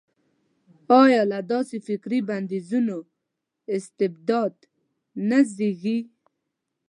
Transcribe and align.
ایا 1.01 1.21
له 1.31 1.39
داسې 1.51 1.77
فکري 1.87 2.19
بندیزونو 2.29 2.97
استبداد 3.75 4.53
نه 5.29 5.39
زېږي. 5.55 5.99